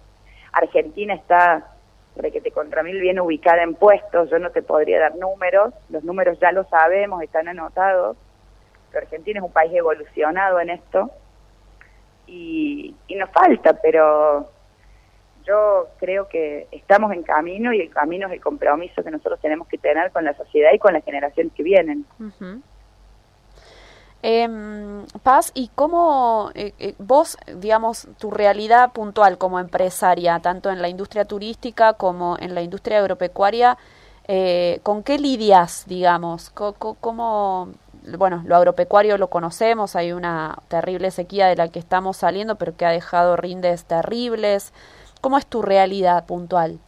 Argentina 0.52 1.16
está 1.16 1.66
te 2.14 2.52
contra 2.52 2.84
mil 2.84 3.00
bien 3.00 3.20
ubicada 3.20 3.64
en 3.64 3.74
puestos, 3.74 4.30
yo 4.30 4.38
no 4.38 4.52
te 4.52 4.62
podría 4.62 5.00
dar 5.00 5.16
números, 5.16 5.74
los 5.90 6.04
números 6.04 6.38
ya 6.40 6.52
lo 6.52 6.66
sabemos, 6.66 7.24
están 7.24 7.48
anotados, 7.48 8.18
Argentina 8.98 9.40
es 9.40 9.46
un 9.46 9.52
país 9.52 9.72
evolucionado 9.74 10.60
en 10.60 10.70
esto 10.70 11.12
y, 12.28 12.96
nos 13.16 13.30
falta, 13.32 13.74
pero 13.74 14.50
yo 15.44 15.88
creo 16.00 16.28
que 16.28 16.68
estamos 16.72 17.12
en 17.14 17.24
camino 17.24 17.74
y 17.74 17.82
el 17.82 17.90
camino 17.90 18.28
es 18.28 18.34
el 18.34 18.42
compromiso 18.42 19.04
que 19.04 19.12
nosotros 19.12 19.40
tenemos 19.42 19.68
que 19.68 19.78
tener 19.78 20.12
con 20.12 20.24
la 20.24 20.34
sociedad 20.36 20.72
y 20.74 20.80
con 20.80 20.94
las 20.94 21.04
generaciones 21.04 21.54
que 21.54 21.64
vienen. 21.64 22.06
Eh, 24.24 24.48
Paz, 25.24 25.52
¿y 25.56 25.70
cómo 25.74 26.52
eh, 26.54 26.74
eh, 26.80 26.94
vos, 27.00 27.38
digamos, 27.58 28.08
tu 28.20 28.30
realidad 28.32 28.92
puntual 28.94 29.38
como 29.38 29.60
empresaria, 29.60 30.40
tanto 30.40 30.70
en 30.70 30.82
la 30.82 30.90
industria 30.90 31.26
turística 31.26 31.94
como 31.94 32.38
en 32.40 32.54
la 32.54 32.62
industria 32.62 33.00
agropecuaria, 33.00 33.78
eh, 34.28 34.80
¿con 34.84 35.04
qué 35.04 35.18
lidias, 35.18 35.86
digamos? 35.88 36.52
¿Cómo, 36.52 37.70
bueno, 38.18 38.42
lo 38.46 38.56
agropecuario 38.56 39.18
lo 39.18 39.30
conocemos, 39.30 39.96
hay 39.96 40.12
una 40.12 40.58
terrible 40.68 41.12
sequía 41.12 41.48
de 41.48 41.56
la 41.56 41.70
que 41.70 41.80
estamos 41.80 42.18
saliendo, 42.18 42.56
pero 42.56 42.76
que 42.76 42.86
ha 42.86 42.92
dejado 42.92 43.36
rindes 43.36 43.86
terribles. 43.86 44.74
¿Cómo 45.22 45.38
es 45.38 45.46
tu 45.46 45.62
realidad 45.62 46.26
puntual? 46.26 46.80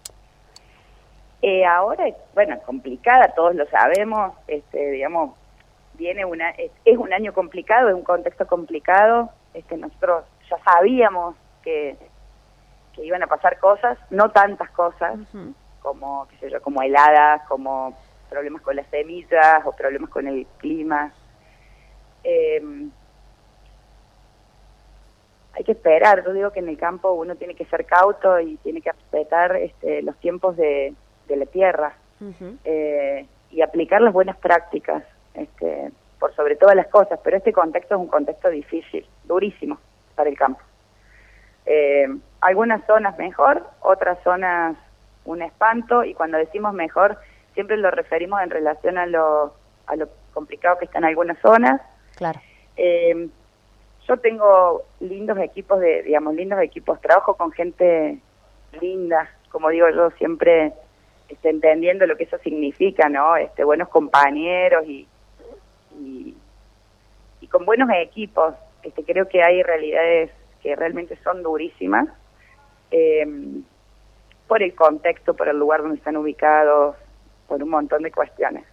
Eh, 1.41 1.65
ahora, 1.65 2.05
bueno, 2.33 2.57
complicada, 2.65 3.27
todos 3.35 3.53
lo 3.53 3.65
sabemos, 3.67 4.33
este, 4.47 4.91
digamos, 4.91 5.35
viene 5.95 6.25
una 6.25 6.49
es, 6.51 6.97
un 6.97 7.13
año 7.13 7.33
complicado, 7.33 7.89
es 7.89 7.95
un 7.95 8.03
contexto 8.03 8.47
complicado. 8.47 9.29
Este, 9.53 9.77
nosotros 9.77 10.25
ya 10.49 10.57
sabíamos 10.63 11.35
que, 11.61 11.97
que 12.93 13.05
iban 13.05 13.21
a 13.23 13.27
pasar 13.27 13.59
cosas, 13.59 13.97
no 14.09 14.31
tantas 14.31 14.69
cosas 14.71 15.19
como 15.83 16.27
qué 16.29 16.37
sé 16.37 16.49
yo, 16.49 16.61
como 16.61 16.81
heladas, 16.81 17.43
como 17.47 17.93
problemas 18.33 18.63
con 18.63 18.75
las 18.75 18.87
semillas 18.87 19.61
o 19.63 19.71
problemas 19.73 20.09
con 20.09 20.27
el 20.27 20.47
clima. 20.57 21.13
Eh, 22.23 22.61
hay 25.53 25.63
que 25.63 25.73
esperar. 25.73 26.23
Yo 26.25 26.33
digo 26.33 26.51
que 26.51 26.59
en 26.59 26.69
el 26.69 26.77
campo 26.77 27.11
uno 27.13 27.35
tiene 27.35 27.53
que 27.53 27.65
ser 27.65 27.85
cauto 27.85 28.39
y 28.39 28.57
tiene 28.57 28.81
que 28.81 28.91
respetar 28.91 29.55
este, 29.55 30.01
los 30.01 30.17
tiempos 30.17 30.57
de, 30.57 30.95
de 31.27 31.35
la 31.35 31.45
tierra 31.45 31.93
eh, 32.63 33.27
y 33.51 33.61
aplicar 33.61 34.01
las 34.01 34.13
buenas 34.13 34.37
prácticas 34.37 35.03
este, 35.35 35.91
por 36.19 36.33
sobre 36.35 36.55
todas 36.55 36.75
las 36.75 36.87
cosas, 36.87 37.19
pero 37.23 37.37
este 37.37 37.53
contexto 37.53 37.95
es 37.95 38.01
un 38.01 38.07
contexto 38.07 38.49
difícil, 38.49 39.05
durísimo 39.25 39.77
para 40.15 40.29
el 40.29 40.37
campo. 40.37 40.61
Eh, 41.65 42.07
algunas 42.41 42.83
zonas 42.87 43.17
mejor, 43.19 43.63
otras 43.81 44.17
zonas 44.23 44.75
un 45.25 45.41
espanto, 45.41 46.03
y 46.03 46.13
cuando 46.13 46.37
decimos 46.37 46.73
mejor, 46.73 47.17
siempre 47.53 47.77
lo 47.77 47.91
referimos 47.91 48.41
en 48.41 48.49
relación 48.49 48.97
a 48.97 49.05
lo, 49.05 49.53
a 49.87 49.95
lo 49.95 50.09
complicado 50.33 50.77
que 50.77 50.85
están 50.85 51.05
algunas 51.05 51.37
zonas. 51.39 51.81
Claro. 52.15 52.39
Eh, 52.77 53.29
yo 54.07 54.17
tengo 54.17 54.83
lindos 54.99 55.37
equipos 55.39 55.79
de, 55.79 56.03
digamos, 56.03 56.35
lindos 56.35 56.59
equipos, 56.61 56.99
trabajo 56.99 57.35
con 57.35 57.51
gente 57.51 58.19
linda, 58.81 59.29
como 59.49 59.69
digo 59.69 59.87
yo, 59.89 60.09
siempre 60.11 60.73
este, 61.29 61.49
entendiendo 61.49 62.05
lo 62.05 62.17
que 62.17 62.25
eso 62.25 62.37
significa, 62.39 63.07
¿no? 63.07 63.35
Este, 63.37 63.63
buenos 63.63 63.89
compañeros 63.89 64.85
y, 64.85 65.07
y, 65.99 66.35
con 67.47 67.65
buenos 67.65 67.89
equipos. 67.95 68.55
Este, 68.81 69.03
creo 69.03 69.27
que 69.29 69.43
hay 69.43 69.61
realidades 69.61 70.31
que 70.61 70.75
realmente 70.75 71.17
son 71.23 71.43
durísimas 71.43 72.07
eh, 72.91 73.25
por 74.47 74.63
el 74.63 74.73
contexto, 74.75 75.35
por 75.35 75.47
el 75.47 75.57
lugar 75.57 75.81
donde 75.81 75.97
están 75.97 76.17
ubicados, 76.17 76.95
por 77.53 77.61
un 77.61 77.69
montón 77.69 78.01
de 78.01 78.11
cuestiones. 78.11 78.63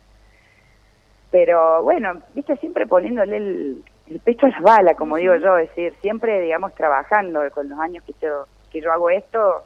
Pero 1.30 1.82
bueno, 1.82 2.22
viste, 2.34 2.56
siempre 2.56 2.86
poniéndole 2.86 3.36
el, 3.36 3.84
pecho 4.24 4.46
a 4.46 4.48
la 4.48 4.60
bala, 4.60 4.94
como 4.94 5.18
digo 5.18 5.36
yo, 5.36 5.58
es 5.58 5.68
decir, 5.68 5.92
siempre, 6.00 6.40
digamos, 6.40 6.74
trabajando 6.74 7.42
con 7.50 7.68
los 7.68 7.78
años 7.78 8.02
que 8.04 8.14
yo, 8.22 8.46
que 8.72 8.80
yo 8.80 8.90
hago 8.90 9.10
esto, 9.10 9.64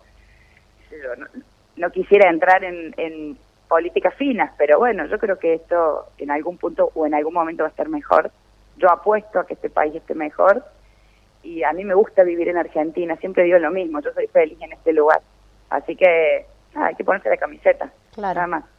no, 1.76 1.90
quisiera 1.90 2.28
entrar 2.28 2.64
en, 2.64 2.92
en 2.96 3.38
políticas 3.68 4.14
finas, 4.16 4.52
pero 4.58 4.80
bueno, 4.80 5.06
yo 5.06 5.16
creo 5.20 5.38
que 5.38 5.54
esto 5.54 6.08
en 6.18 6.32
algún 6.32 6.58
punto 6.58 6.90
o 6.92 7.06
en 7.06 7.14
algún 7.14 7.34
momento 7.34 7.62
va 7.62 7.68
a 7.68 7.70
estar 7.70 7.88
mejor. 7.88 8.32
Yo 8.78 8.90
apuesto 8.90 9.38
a 9.38 9.46
que 9.46 9.54
este 9.54 9.70
país 9.70 9.94
esté 9.94 10.16
mejor 10.16 10.64
y 11.44 11.62
a 11.62 11.72
mí 11.72 11.84
me 11.84 11.94
gusta 11.94 12.24
vivir 12.24 12.48
en 12.48 12.56
Argentina, 12.56 13.14
siempre 13.18 13.44
digo 13.44 13.58
lo 13.60 13.70
mismo, 13.70 14.00
yo 14.00 14.12
soy 14.12 14.26
feliz 14.26 14.60
en 14.60 14.72
este 14.72 14.92
lugar. 14.92 15.20
Así 15.70 15.94
que 15.94 16.46
hay 16.74 16.96
que 16.96 17.04
ponerse 17.04 17.30
la 17.30 17.36
camiseta, 17.36 17.92
claro. 18.12 18.34
nada 18.34 18.46
más. 18.48 18.73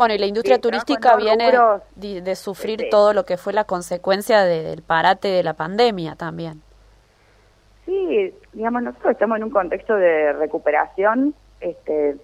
Bueno, 0.00 0.14
y 0.14 0.18
la 0.18 0.24
industria 0.24 0.58
turística 0.58 1.14
viene 1.16 1.52
de, 1.94 2.34
sufrir 2.34 2.80
este 2.80 2.90
todo 2.90 3.12
lo 3.12 3.26
que 3.26 3.36
fue 3.36 3.52
la 3.52 3.64
consecuencia 3.64 4.44
del 4.44 4.80
parate 4.80 5.28
de 5.28 5.42
la 5.42 5.52
pandemia 5.52 6.14
también. 6.14 6.62
Sí, 7.84 8.32
digamos, 8.54 8.82
nosotros 8.82 9.12
estamos 9.12 9.36
en 9.36 9.44
un 9.44 9.50
contexto 9.50 9.94
de 9.94 10.32
recuperación 10.32 11.34
este, 11.60 12.16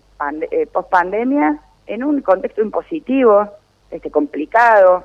eh, 0.50 0.66
post 0.72 0.88
pandemia 0.88 1.60
en 1.86 2.02
un 2.02 2.22
contexto 2.22 2.62
impositivo, 2.62 3.46
este, 3.90 4.10
complicado, 4.10 5.04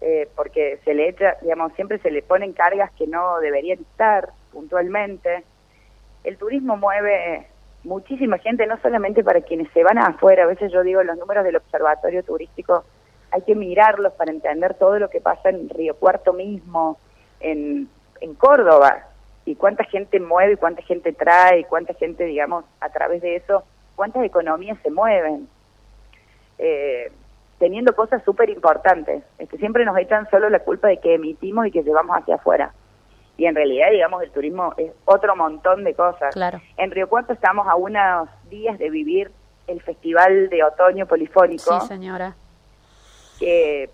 eh, 0.00 0.28
porque 0.36 0.78
se 0.84 0.94
le 0.94 1.08
echa, 1.08 1.34
digamos, 1.42 1.72
siempre 1.72 1.98
se 1.98 2.12
le 2.12 2.22
ponen 2.22 2.52
cargas 2.52 2.92
que 2.92 3.08
no 3.08 3.40
deberían 3.40 3.80
estar 3.80 4.30
puntualmente. 4.52 5.42
El 6.22 6.38
turismo 6.38 6.76
mueve 6.76 7.48
muchísima 7.88 8.38
gente, 8.38 8.66
no 8.66 8.78
solamente 8.80 9.24
para 9.24 9.40
quienes 9.40 9.70
se 9.72 9.82
van 9.82 9.98
afuera, 9.98 10.44
a 10.44 10.46
veces 10.46 10.70
yo 10.70 10.82
digo 10.82 11.02
los 11.02 11.18
números 11.18 11.44
del 11.44 11.56
observatorio 11.56 12.22
turístico, 12.22 12.84
hay 13.30 13.42
que 13.42 13.54
mirarlos 13.54 14.12
para 14.12 14.30
entender 14.30 14.74
todo 14.74 14.98
lo 14.98 15.10
que 15.10 15.20
pasa 15.20 15.50
en 15.50 15.68
Río 15.68 15.96
Cuarto 15.96 16.32
mismo, 16.32 16.98
en, 17.40 17.88
en 18.20 18.34
Córdoba, 18.34 19.06
y 19.44 19.54
cuánta 19.54 19.84
gente 19.84 20.20
mueve, 20.20 20.52
y 20.52 20.56
cuánta 20.56 20.82
gente 20.82 21.12
trae, 21.12 21.60
y 21.60 21.64
cuánta 21.64 21.94
gente, 21.94 22.24
digamos, 22.24 22.64
a 22.80 22.90
través 22.90 23.22
de 23.22 23.36
eso, 23.36 23.64
cuántas 23.96 24.22
economías 24.24 24.78
se 24.82 24.90
mueven 24.90 25.48
eh, 26.58 27.10
teniendo 27.58 27.94
cosas 27.94 28.22
súper 28.24 28.50
importantes. 28.50 29.22
Este, 29.38 29.58
siempre 29.58 29.84
nos 29.84 29.96
echan 29.98 30.28
solo 30.30 30.48
la 30.50 30.60
culpa 30.60 30.88
de 30.88 30.98
que 30.98 31.14
emitimos 31.14 31.66
y 31.66 31.70
que 31.70 31.82
llevamos 31.82 32.16
hacia 32.16 32.36
afuera. 32.36 32.72
Y 33.38 33.46
en 33.46 33.54
realidad, 33.54 33.90
digamos, 33.92 34.22
el 34.22 34.32
turismo 34.32 34.74
es 34.76 34.90
otro 35.04 35.36
montón 35.36 35.84
de 35.84 35.94
cosas. 35.94 36.34
Claro. 36.34 36.60
En 36.76 36.90
Río 36.90 37.08
Cuarto 37.08 37.32
estamos 37.32 37.68
a 37.68 37.76
unos 37.76 38.28
días 38.50 38.78
de 38.78 38.90
vivir 38.90 39.30
el 39.68 39.80
Festival 39.80 40.50
de 40.50 40.64
Otoño 40.64 41.06
Polifónico. 41.06 41.80
Sí, 41.80 41.86
señora. 41.86 42.34
Que 43.38 43.90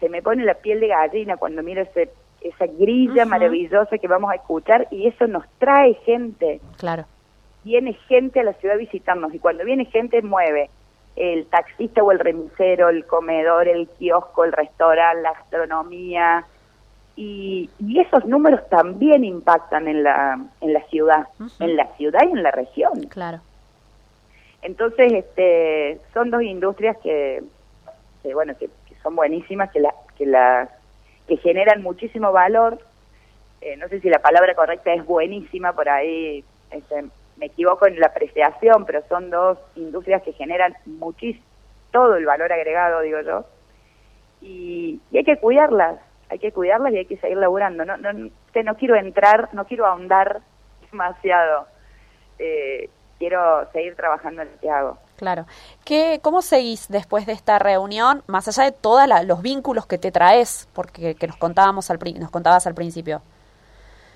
se 0.00 0.08
me 0.08 0.20
pone 0.20 0.44
la 0.44 0.54
piel 0.54 0.80
de 0.80 0.88
gallina 0.88 1.36
cuando 1.36 1.62
miro 1.62 1.82
ese, 1.82 2.10
esa 2.40 2.66
grilla 2.66 3.24
maravillosa 3.24 3.98
que 3.98 4.08
vamos 4.08 4.32
a 4.32 4.34
escuchar 4.34 4.88
y 4.90 5.06
eso 5.06 5.28
nos 5.28 5.44
trae 5.58 5.94
gente. 6.04 6.60
Claro. 6.76 7.04
Viene 7.62 7.92
gente 8.08 8.40
a 8.40 8.42
la 8.42 8.54
ciudad 8.54 8.74
a 8.74 8.78
visitarnos 8.78 9.32
y 9.32 9.38
cuando 9.38 9.64
viene 9.64 9.84
gente 9.84 10.22
mueve 10.22 10.70
el 11.14 11.46
taxista 11.46 12.02
o 12.02 12.10
el 12.10 12.18
remisero, 12.18 12.88
el 12.88 13.04
comedor, 13.04 13.68
el 13.68 13.88
kiosco, 13.88 14.44
el 14.44 14.52
restaurante, 14.52 15.22
la 15.22 15.32
gastronomía. 15.34 16.46
Y, 17.20 17.68
y 17.80 17.98
esos 17.98 18.24
números 18.26 18.60
también 18.68 19.24
impactan 19.24 19.88
en 19.88 20.04
la, 20.04 20.38
en 20.60 20.72
la 20.72 20.82
ciudad, 20.84 21.26
en 21.58 21.74
la 21.74 21.88
ciudad 21.96 22.20
y 22.22 22.30
en 22.30 22.44
la 22.44 22.52
región. 22.52 23.08
Claro. 23.08 23.40
Entonces, 24.62 25.12
este, 25.12 25.98
son 26.14 26.30
dos 26.30 26.42
industrias 26.42 26.96
que, 26.98 27.42
que 28.22 28.34
bueno, 28.34 28.56
que, 28.56 28.70
son 29.02 29.16
buenísimas, 29.16 29.70
que 29.72 29.80
la, 29.80 29.92
que 30.16 30.26
la, 30.26 30.68
que 31.26 31.38
generan 31.38 31.82
muchísimo 31.82 32.30
valor. 32.30 32.78
Eh, 33.62 33.76
no 33.76 33.88
sé 33.88 34.00
si 34.00 34.08
la 34.08 34.20
palabra 34.20 34.54
correcta 34.54 34.92
es 34.94 35.04
buenísima, 35.04 35.72
por 35.72 35.88
ahí 35.88 36.44
este, 36.70 37.04
me 37.36 37.46
equivoco 37.46 37.88
en 37.88 37.98
la 37.98 38.06
apreciación, 38.06 38.84
pero 38.84 39.02
son 39.08 39.30
dos 39.30 39.58
industrias 39.74 40.22
que 40.22 40.32
generan 40.34 40.76
muchísimo, 40.86 41.44
todo 41.90 42.16
el 42.16 42.26
valor 42.26 42.52
agregado, 42.52 43.00
digo 43.00 43.20
yo, 43.22 43.44
y, 44.40 45.00
hay 45.12 45.24
que 45.24 45.36
cuidarlas, 45.36 45.98
hay 46.28 46.38
que 46.38 46.52
cuidarlas 46.52 46.92
y 46.92 46.98
hay 46.98 47.06
que 47.06 47.16
seguir 47.18 47.38
laburando. 47.38 47.84
No, 47.84 47.96
no, 47.96 48.12
no 48.12 48.74
quiero 48.76 48.96
entrar, 48.96 49.48
no 49.52 49.64
quiero 49.66 49.86
ahondar 49.86 50.40
demasiado, 50.90 51.66
eh, 52.38 52.90
quiero 53.18 53.70
seguir 53.72 53.96
trabajando 53.96 54.42
en 54.42 54.52
lo 54.52 54.60
que 54.60 54.70
hago. 54.70 54.98
Claro. 55.16 55.46
¿Qué, 55.84 56.20
¿Cómo 56.22 56.42
seguís 56.42 56.88
después 56.88 57.26
de 57.26 57.32
esta 57.32 57.58
reunión, 57.58 58.22
más 58.26 58.46
allá 58.48 58.64
de 58.64 58.72
todos 58.72 59.08
los 59.26 59.42
vínculos 59.42 59.86
que 59.86 59.98
te 59.98 60.12
traes, 60.12 60.68
porque 60.74 61.14
que 61.16 61.26
nos 61.26 61.36
contábamos 61.36 61.90
al, 61.90 61.98
nos 62.18 62.30
contabas 62.30 62.66
al 62.66 62.74
principio? 62.74 63.20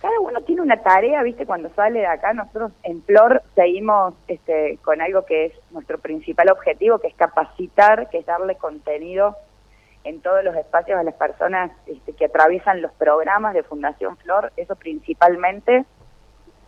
cada 0.02 0.18
uno 0.18 0.40
tiene 0.40 0.62
una 0.62 0.82
tarea, 0.82 1.22
¿viste? 1.22 1.46
Cuando 1.46 1.70
sale 1.74 2.00
de 2.00 2.06
acá, 2.06 2.32
nosotros 2.32 2.72
en 2.82 3.02
Flor 3.04 3.40
seguimos 3.54 4.14
este, 4.26 4.78
con 4.82 5.00
algo 5.00 5.24
que 5.24 5.46
es 5.46 5.52
nuestro 5.70 5.96
principal 5.98 6.50
objetivo, 6.50 6.98
que 6.98 7.06
es 7.06 7.14
capacitar, 7.14 8.10
que 8.10 8.18
es 8.18 8.26
darle 8.26 8.56
contenido 8.56 9.36
en 10.04 10.20
todos 10.20 10.42
los 10.44 10.56
espacios 10.56 10.98
a 10.98 11.02
las 11.02 11.14
personas 11.14 11.70
este, 11.86 12.12
que 12.12 12.26
atraviesan 12.26 12.82
los 12.82 12.92
programas 12.92 13.54
de 13.54 13.62
Fundación 13.62 14.16
Flor, 14.16 14.52
eso 14.56 14.76
principalmente, 14.76 15.84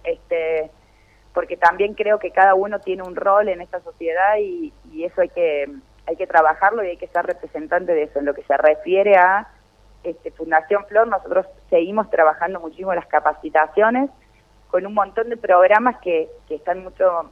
este, 0.05 0.71
porque 1.33 1.57
también 1.57 1.95
creo 1.95 2.19
que 2.19 2.31
cada 2.31 2.55
uno 2.55 2.79
tiene 2.81 3.03
un 3.03 3.17
rol 3.17 3.49
en 3.49 3.61
esta 3.61 3.81
sociedad 3.81 4.37
y, 4.39 4.73
y 4.93 5.05
eso 5.05 5.21
hay 5.21 5.29
que, 5.31 5.69
hay 6.07 6.17
que 6.17 6.27
trabajarlo 6.27 6.85
y 6.85 6.91
hay 6.91 6.97
que 6.97 7.09
ser 7.09 7.27
representante 7.27 7.93
de 7.93 8.05
eso. 8.05 8.19
En 8.19 8.27
lo 8.27 8.35
que 8.35 8.45
se 8.45 8.57
refiere 8.57 9.17
a 9.17 9.49
este, 10.05 10.31
Fundación 10.31 10.85
Flor, 10.87 11.09
nosotros 11.09 11.47
seguimos 11.71 12.11
trabajando 12.11 12.61
muchísimo 12.61 12.95
las 12.95 13.07
capacitaciones 13.07 14.11
con 14.69 14.87
un 14.87 14.95
montón 14.95 15.29
de 15.29 15.37
programas 15.37 15.97
que, 16.01 16.29
que 16.47 16.57
están 16.57 16.83
mucho, 16.83 17.31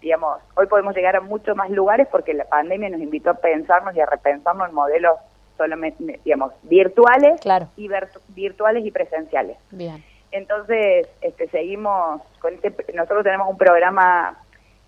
digamos, 0.00 0.38
hoy 0.54 0.66
podemos 0.66 0.94
llegar 0.94 1.16
a 1.16 1.20
muchos 1.20 1.56
más 1.56 1.70
lugares 1.70 2.08
porque 2.10 2.34
la 2.34 2.44
pandemia 2.44 2.90
nos 2.90 3.00
invitó 3.00 3.30
a 3.30 3.34
pensarnos 3.34 3.94
y 3.96 4.00
a 4.00 4.06
repensarnos 4.06 4.68
en 4.68 4.74
modelos 4.74 5.18
solamente, 5.56 6.20
digamos, 6.24 6.52
virtuales 6.62 7.40
claro. 7.40 7.68
y 7.76 7.88
virtuales 8.28 8.84
y 8.84 8.90
presenciales. 8.90 9.56
Bien. 9.70 10.04
Entonces, 10.30 11.08
este, 11.22 11.48
seguimos 11.48 12.20
con 12.40 12.54
este, 12.54 12.74
nosotros 12.94 13.24
tenemos 13.24 13.48
un 13.48 13.56
programa 13.56 14.38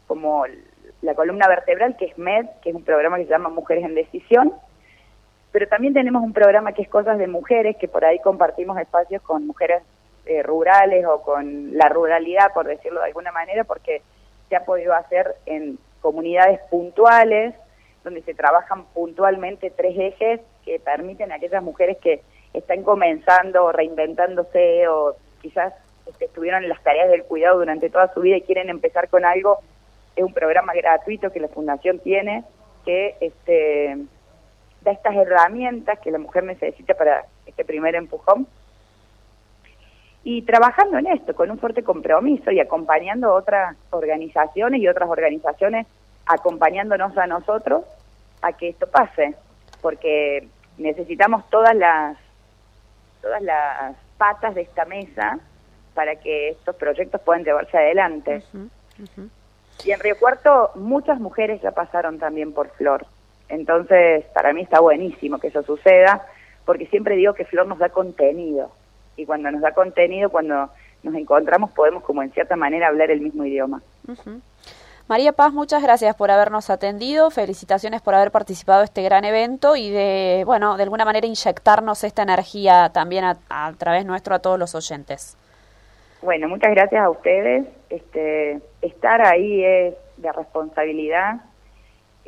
como 0.06 0.44
la 1.02 1.14
columna 1.14 1.48
vertebral 1.48 1.96
que 1.96 2.06
es 2.06 2.18
MED, 2.18 2.46
que 2.62 2.70
es 2.70 2.76
un 2.76 2.84
programa 2.84 3.16
que 3.16 3.24
se 3.24 3.30
llama 3.30 3.48
Mujeres 3.48 3.84
en 3.84 3.94
Decisión, 3.94 4.52
pero 5.52 5.66
también 5.68 5.94
tenemos 5.94 6.22
un 6.22 6.32
programa 6.32 6.72
que 6.72 6.82
es 6.82 6.88
Cosas 6.88 7.18
de 7.18 7.26
Mujeres, 7.26 7.76
que 7.76 7.88
por 7.88 8.04
ahí 8.04 8.18
compartimos 8.20 8.78
espacios 8.78 9.22
con 9.22 9.46
mujeres 9.46 9.82
eh, 10.26 10.42
rurales 10.42 11.06
o 11.06 11.22
con 11.22 11.76
la 11.76 11.88
ruralidad, 11.88 12.52
por 12.52 12.66
decirlo 12.66 13.00
de 13.00 13.06
alguna 13.06 13.32
manera, 13.32 13.64
porque 13.64 14.02
se 14.49 14.57
ha 14.57 14.64
podido 14.64 14.95
hacer 14.95 15.37
en 15.47 15.78
comunidades 16.00 16.61
puntuales, 16.71 17.55
donde 18.05 18.23
se 18.23 18.35
trabajan 18.35 18.85
puntualmente 18.95 19.71
tres 19.71 19.95
ejes 19.99 20.40
que 20.64 20.78
permiten 20.81 21.33
a 21.33 21.37
aquellas 21.37 21.62
mujeres 21.62 21.99
que 21.99 22.23
están 22.55 22.83
comenzando 22.83 23.64
o 23.64 23.73
reinventándose 23.73 24.88
o 24.88 25.17
quizás 25.43 25.75
estuvieron 26.21 26.62
en 26.62 26.71
las 26.71 26.83
tareas 26.83 27.11
del 27.11 27.25
cuidado 27.25 27.59
durante 27.59 27.90
toda 27.90 28.12
su 28.14 28.21
vida 28.21 28.37
y 28.37 28.43
quieren 28.43 28.71
empezar 28.71 29.09
con 29.09 29.25
algo, 29.25 29.59
es 30.17 30.25
un 30.25 30.33
programa 30.33 30.73
gratuito 30.75 31.31
que 31.31 31.40
la 31.40 31.49
Fundación 31.49 31.99
tiene 32.00 32.45
que 32.85 33.17
este 33.21 33.97
da 34.81 34.93
estas 34.93 35.14
herramientas 35.14 35.99
que 35.99 36.11
la 36.11 36.19
mujer 36.19 36.45
necesita 36.45 36.95
para 36.95 37.26
este 37.47 37.64
primer 37.64 37.95
empujón. 37.95 38.47
Y 40.30 40.42
trabajando 40.42 40.99
en 40.99 41.06
esto, 41.06 41.35
con 41.35 41.50
un 41.50 41.58
fuerte 41.58 41.82
compromiso 41.82 42.50
y 42.50 42.61
acompañando 42.61 43.32
otras 43.32 43.75
organizaciones 43.88 44.78
y 44.78 44.87
otras 44.87 45.08
organizaciones 45.08 45.87
acompañándonos 46.26 47.16
a 47.16 47.26
nosotros 47.26 47.87
a 48.42 48.52
que 48.52 48.68
esto 48.68 48.87
pase, 48.88 49.37
porque 49.80 50.47
necesitamos 50.76 51.49
todas 51.49 51.75
las 51.75 52.18
todas 53.23 53.40
las 53.40 53.97
patas 54.18 54.54
de 54.54 54.61
esta 54.61 54.85
mesa 54.85 55.38
para 55.94 56.16
que 56.16 56.50
estos 56.50 56.76
proyectos 56.76 57.23
puedan 57.23 57.42
llevarse 57.42 57.78
adelante. 57.78 58.42
Y 59.82 59.92
en 59.92 60.00
Río 60.00 60.18
Cuarto 60.20 60.73
muchas 60.75 61.18
mujeres 61.20 61.62
ya 61.62 61.70
pasaron 61.70 62.18
también 62.18 62.52
por 62.52 62.68
Flor. 62.73 63.06
Entonces, 63.49 64.26
para 64.35 64.52
mí 64.52 64.61
está 64.61 64.80
buenísimo 64.80 65.38
que 65.38 65.47
eso 65.47 65.62
suceda, 65.62 66.26
porque 66.66 66.85
siempre 66.85 67.16
digo 67.16 67.32
que 67.32 67.47
Flor 67.47 67.66
nos 67.66 67.78
da 67.78 67.88
contenido. 67.88 68.70
Y 69.18 69.26
cuando 69.26 69.50
nos 69.50 69.60
da 69.60 69.72
contenido, 69.72 70.30
cuando 70.30 70.70
nos 71.02 71.14
encontramos, 71.14 71.70
podemos 71.72 72.02
como 72.02 72.22
en 72.22 72.30
cierta 72.32 72.56
manera 72.56 72.88
hablar 72.88 73.10
el 73.10 73.20
mismo 73.20 73.44
idioma. 73.44 73.82
María 75.08 75.32
Paz, 75.32 75.52
muchas 75.52 75.82
gracias 75.82 76.14
por 76.16 76.30
habernos 76.30 76.71
atendido, 76.71 77.30
felicitaciones 77.30 78.00
por 78.00 78.14
haber 78.14 78.30
participado 78.30 78.80
en 78.80 78.84
este 78.84 79.02
gran 79.02 79.25
evento 79.25 79.76
y 79.76 79.90
de, 79.90 80.43
bueno, 80.47 80.76
de 80.76 80.84
alguna 80.84 81.04
manera 81.04 81.26
inyectarnos 81.26 82.04
esta 82.04 82.23
energía 82.23 82.90
también 82.93 83.25
a, 83.25 83.38
a 83.49 83.73
través 83.73 84.06
nuestro 84.06 84.34
a 84.34 84.38
todos 84.38 84.58
los 84.58 84.75
oyentes. 84.75 85.36
Bueno, 86.23 86.49
muchas 86.49 86.71
gracias 86.71 87.02
a 87.02 87.10
ustedes. 87.10 87.66
Este, 87.90 88.60
estar 88.82 89.23
ahí 89.23 89.64
es 89.64 89.95
de 90.16 90.32
responsabilidad 90.32 91.40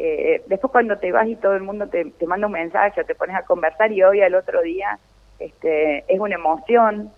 eh, 0.03 0.43
después 0.47 0.73
cuando 0.73 0.97
te 0.97 1.13
vas 1.13 1.29
y 1.29 1.37
todo 1.37 1.55
el 1.55 1.63
mundo 1.63 1.87
te, 1.87 2.07
te, 2.07 2.27
manda 2.27 2.47
un 2.47 2.55
mensaje 2.55 3.03
o 3.03 3.05
te 3.05 3.15
pones 3.15 3.37
a 3.37 3.43
conversar 3.43 3.93
y 3.93 4.03
hoy 4.03 4.23
al 4.23 4.35
otro 4.35 4.63
día 4.63 4.99
este, 5.41 6.05
es 6.07 6.21
una 6.21 6.37
emoción 6.37 7.11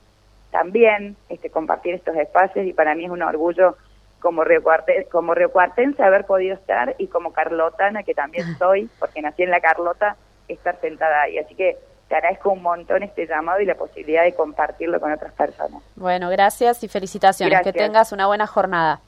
también 0.51 1.17
este, 1.29 1.51
compartir 1.51 1.95
estos 1.95 2.17
espacios 2.17 2.67
y 2.67 2.73
para 2.73 2.95
mí 2.95 3.05
es 3.05 3.11
un 3.11 3.23
orgullo 3.23 3.77
como 4.21 4.45
Río, 4.45 4.63
Cuarte, 4.63 5.09
como 5.11 5.35
Río 5.35 5.51
Cuartense 5.51 6.03
haber 6.03 6.25
podido 6.25 6.55
estar 6.55 6.95
y 6.99 7.09
como 7.09 7.33
carlotana 7.33 8.05
que 8.05 8.15
también 8.15 8.57
soy, 8.57 8.89
porque 9.01 9.21
nací 9.21 9.43
en 9.43 9.51
la 9.51 9.61
Carlota, 9.61 10.17
estar 10.47 10.81
sentada 10.81 11.23
ahí. 11.23 11.39
Así 11.39 11.57
que 11.57 11.77
te 12.09 12.15
agradezco 12.15 12.51
un 12.51 12.63
montón 12.63 13.03
este 13.03 13.27
llamado 13.27 13.61
y 13.61 13.65
la 13.65 13.75
posibilidad 13.75 14.23
de 14.23 14.35
compartirlo 14.35 15.01
con 15.01 15.13
otras 15.13 15.33
personas. 15.33 15.83
Bueno, 15.97 16.31
gracias 16.31 16.85
y 16.85 16.89
felicitaciones. 16.89 17.63
Que 17.63 17.73
tengas 17.73 18.13
una 18.13 18.27
buena 18.27 18.47
jornada. 18.47 19.01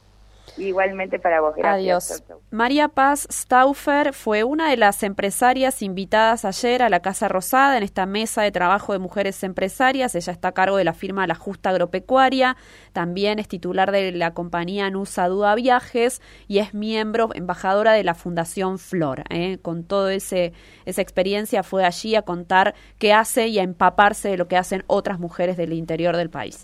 Igualmente 0.57 1.19
para 1.19 1.41
vos. 1.41 1.55
Gracias. 1.55 2.21
Adiós. 2.21 2.41
María 2.51 2.87
Paz 2.87 3.27
Stauffer 3.29 4.13
fue 4.13 4.43
una 4.43 4.69
de 4.69 4.77
las 4.77 5.03
empresarias 5.03 5.81
invitadas 5.81 6.45
ayer 6.45 6.81
a 6.81 6.89
la 6.89 7.01
Casa 7.01 7.27
Rosada 7.27 7.77
en 7.77 7.83
esta 7.83 8.05
mesa 8.05 8.43
de 8.43 8.51
trabajo 8.51 8.93
de 8.93 8.99
mujeres 8.99 9.43
empresarias. 9.43 10.15
Ella 10.15 10.31
está 10.31 10.49
a 10.49 10.51
cargo 10.53 10.77
de 10.77 10.83
la 10.83 10.93
firma 10.93 11.27
La 11.27 11.35
Justa 11.35 11.71
Agropecuaria. 11.71 12.55
También 12.93 13.39
es 13.39 13.47
titular 13.47 13.91
de 13.91 14.11
la 14.11 14.33
compañía 14.33 14.89
Nusa 14.89 15.27
Duda 15.27 15.55
Viajes 15.55 16.21
y 16.47 16.59
es 16.59 16.73
miembro, 16.73 17.29
embajadora 17.33 17.91
de 17.93 18.03
la 18.03 18.15
Fundación 18.15 18.79
Flor. 18.79 19.23
¿eh? 19.29 19.57
Con 19.61 19.83
toda 19.83 20.13
esa 20.13 20.51
experiencia 20.85 21.63
fue 21.63 21.83
allí 21.83 22.15
a 22.15 22.21
contar 22.21 22.75
qué 22.99 23.13
hace 23.13 23.47
y 23.47 23.59
a 23.59 23.63
empaparse 23.63 24.29
de 24.29 24.37
lo 24.37 24.47
que 24.47 24.57
hacen 24.57 24.83
otras 24.87 25.19
mujeres 25.19 25.57
del 25.57 25.73
interior 25.73 26.15
del 26.15 26.29
país. 26.29 26.63